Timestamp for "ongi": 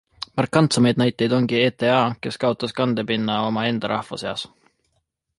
1.39-1.59